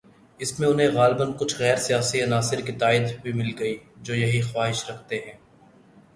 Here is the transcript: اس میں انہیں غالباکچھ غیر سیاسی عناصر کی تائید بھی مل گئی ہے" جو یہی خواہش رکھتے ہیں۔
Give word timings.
اس 0.39 0.59
میں 0.59 0.67
انہیں 0.67 0.87
غالباکچھ 0.87 1.55
غیر 1.59 1.75
سیاسی 1.75 2.23
عناصر 2.23 2.61
کی 2.61 2.71
تائید 2.71 3.21
بھی 3.21 3.33
مل 3.33 3.51
گئی 3.59 3.73
ہے" 3.73 3.83
جو 4.01 4.15
یہی 4.15 4.41
خواہش 4.41 4.89
رکھتے 4.89 5.15
ہیں۔ 5.19 5.37